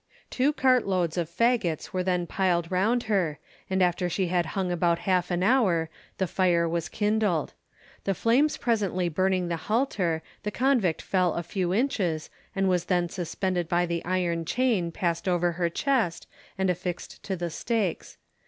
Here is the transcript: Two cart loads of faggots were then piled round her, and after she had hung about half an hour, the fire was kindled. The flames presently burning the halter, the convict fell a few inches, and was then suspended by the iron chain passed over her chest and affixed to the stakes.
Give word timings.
Two 0.31 0.51
cart 0.51 0.87
loads 0.87 1.15
of 1.15 1.29
faggots 1.29 1.93
were 1.93 2.01
then 2.01 2.25
piled 2.25 2.71
round 2.71 3.03
her, 3.03 3.37
and 3.69 3.83
after 3.83 4.09
she 4.09 4.29
had 4.29 4.47
hung 4.57 4.71
about 4.71 4.97
half 5.05 5.29
an 5.29 5.43
hour, 5.43 5.91
the 6.17 6.25
fire 6.25 6.67
was 6.67 6.89
kindled. 6.89 7.53
The 8.05 8.15
flames 8.15 8.57
presently 8.57 9.09
burning 9.09 9.47
the 9.47 9.57
halter, 9.57 10.23
the 10.41 10.49
convict 10.49 11.03
fell 11.03 11.35
a 11.35 11.43
few 11.43 11.71
inches, 11.71 12.31
and 12.55 12.67
was 12.67 12.85
then 12.85 13.09
suspended 13.09 13.69
by 13.69 13.85
the 13.85 14.03
iron 14.03 14.43
chain 14.43 14.91
passed 14.91 15.27
over 15.27 15.51
her 15.51 15.69
chest 15.69 16.25
and 16.57 16.71
affixed 16.71 17.21
to 17.21 17.35
the 17.35 17.51
stakes. 17.51 18.17